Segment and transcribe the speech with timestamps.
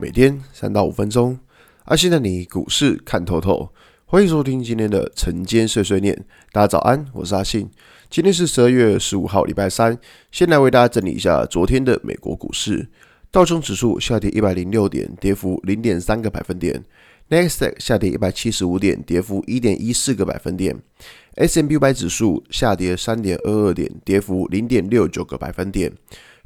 [0.00, 1.36] 每天三到五分钟，
[1.86, 3.68] 阿信的你股市看透透。
[4.06, 6.24] 欢迎收听今天的晨间碎碎念。
[6.52, 7.68] 大家早安，我是阿信。
[8.08, 9.98] 今天是十二月十五号，礼拜三。
[10.30, 12.88] 先来为大家整理一下昨天的美国股市。
[13.32, 16.84] 道琼指数下跌一百零六点，跌幅零点三个百分点。
[17.30, 20.80] 纳斯达克下跌一百七十五点，跌幅一点一四个百分点。
[21.34, 25.92] ；，S M B 五百指数下跌三点二二点，跌幅零点六九个百分点。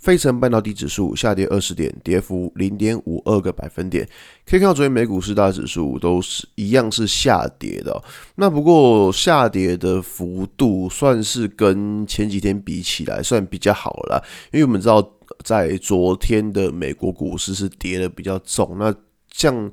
[0.03, 4.05] 费城半导体指数下跌二十点，跌幅零点五二个百分点。
[4.45, 8.03] 可以看到，昨天美股四大指数都是一样是下跌的。
[8.35, 14.21] 那不过下跌的幅度算是跟前几天比起来算比较好了，
[14.53, 15.09] 因为我们知道
[15.45, 18.77] 在昨天的美国股市是跌的比较重。
[18.81, 18.93] 那
[19.31, 19.71] 像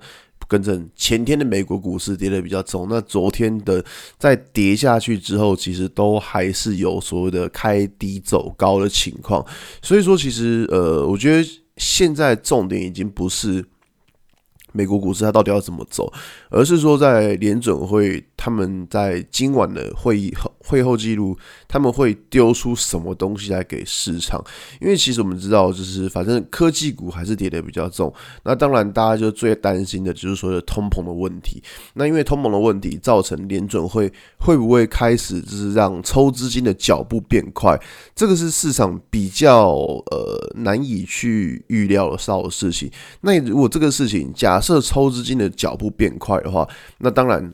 [0.50, 3.82] 跟着前天的美国股市跌得比较重，那昨天的
[4.18, 9.46] 在跌下去之后，其实都还是有所谓的开低走高的情况。
[9.82, 13.64] 所以说，其实呃，我觉得现在重点已经不是。
[14.72, 16.14] 美国股市它到底要怎么走？
[16.52, 21.38] 而是说，在联准会他们在今晚的会议后会后记录，
[21.68, 24.42] 他们会丢出什么东西来给市场？
[24.80, 28.14] 因为其实我们知道，就是反正科技股还是跌得比较重。
[28.44, 31.62] 那当然，大家就最担心的就是说通膨的问题。
[31.96, 37.78] 那因为通膨的问题，造成联准会会不会开始就是让抽资金的脚步变快？
[38.16, 39.68] 这个是市场比较
[40.12, 42.90] 呃难以去预料得到的事情。
[43.20, 46.66] 那如果这个事情假设抽资金的脚步变快的话，
[47.00, 47.54] 那当然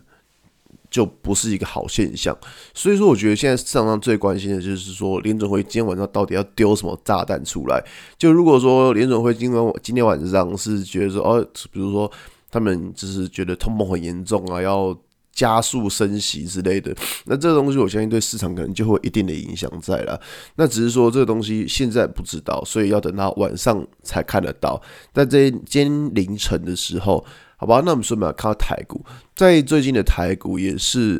[0.96, 2.34] 就不是一个好现象。
[2.74, 7.84] 所以说，我觉得现在市场上最关心的就是说，联准会今天晚上到底要丢什么炸弹出来？
[8.18, 12.10] 就如果说联准会今晚今天晚上是觉得说，哦，比如说
[12.50, 14.98] 他们就是觉得通膨很严重啊，要
[15.34, 20.18] 加速升息之类的，那这个东西我相信对市场可能就会有一定的影响在了。
[20.56, 24.82] 那只是说这个东西现在不知道，所以要等到晚上才看得到。
[25.14, 27.26] 在这今天凌晨的时候，
[27.66, 29.04] 好吧，那我们顺便看到台股，
[29.36, 31.20] 在最近的台股也是，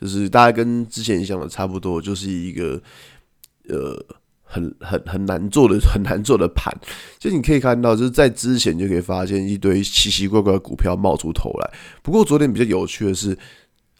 [0.00, 2.82] 就是大家跟之前想的差不多，就是一个
[3.68, 4.04] 呃。
[4.50, 6.74] 很很很难做的很难做的盘，
[7.18, 11.70] 就你可以看到，就是在之前就可以发现一堆奇奇怪怪的股票冒出头来。
[12.02, 13.36] 不过昨天比较有趣的是，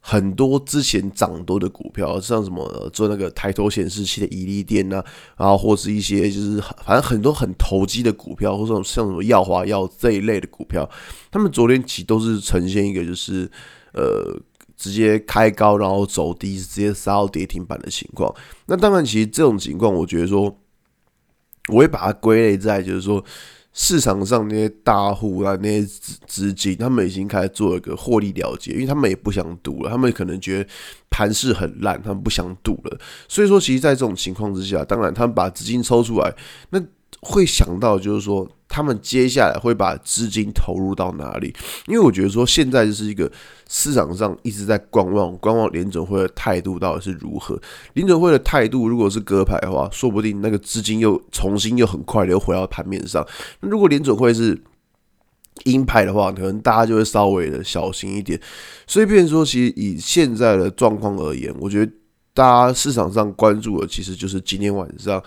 [0.08, 5.04] 很多之前涨多的股票，像什么做那个抬头显示器的怡利电啊，
[5.36, 10.88] 然后或是一些就是反正很多很投机的股票，或者像什么耀华药这一类的股票，
[11.30, 13.50] 他们昨天起都是呈现一个就是
[13.92, 14.40] 呃。
[14.80, 18.32] 直接开高，然后走低，直接杀到跌停板的情况。
[18.66, 20.56] 那当然，其实这种情况，我觉得说，
[21.66, 23.24] 我会把它归类在，就是说
[23.80, 30.68] 市场上那些大户啊，那些资资金，他们已经开始做一个获利了结，因为他们也不想赌了，他们可能觉得
[31.08, 32.98] 盘势很烂，他们不想赌了。
[33.28, 36.34] 所以说，其实，在这种情况之下，当然他们把资金抽出来，
[36.70, 36.82] 那
[37.20, 38.48] 会想到就是说。
[38.68, 41.54] 他们接下来会把资金投入到哪里？
[41.86, 43.30] 因为我觉得说现在就是一个
[43.66, 47.58] 市场上一直在观望，观望联准会的态度到底是如何。
[47.94, 53.26] 联准会的态度如果是鸽派的话，说不定那个资金又重新又很快的又回到盘面上。
[53.60, 54.62] 那如果联准会是
[55.64, 58.38] 鹰派的话，可能大家就会稍微的小心一点。
[58.86, 61.90] 所以，变说，其实以现在的状况而言，我觉得
[62.34, 65.22] 大家市场上关注的其实就是今天晚上。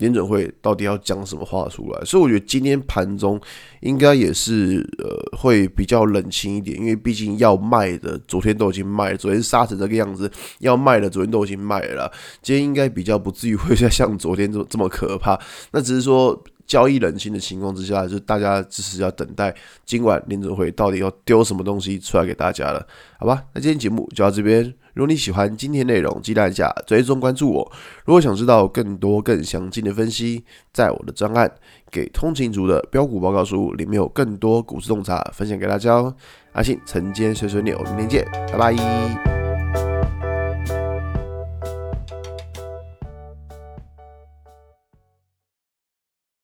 [0.00, 2.04] 联准会到底要讲什么话出来？
[2.04, 3.40] 所以我觉得今天盘中
[3.82, 10.28] 应该也是呃会比较冷清一点，因为毕竟要卖的昨天都已经卖了，昨天杀成这个样子，
[10.58, 12.10] 要卖的昨天都已经卖了，
[12.42, 15.38] 今天应该比较不至于会像像昨天这么这么可怕。
[15.70, 16.42] 那只是说。
[16.70, 19.52] 交易冷清的情况之下，就大家只是要等待
[19.84, 22.86] 今晚联准会到底要丢什么东西出来给大家了，
[23.18, 23.42] 好吧？
[23.52, 24.62] 那今天节目就到这边。
[24.94, 27.72] 如果你喜欢今天内容，记得按下追踪关注我。
[28.04, 31.48] 如果想知道更多更详尽的分析，在我的专案
[31.90, 36.14] 《给通勤族的标股报告书》里面有更多股市洞察分享给大家哦。
[36.52, 39.29] 阿信晨间碎碎念，我们明天见，拜拜。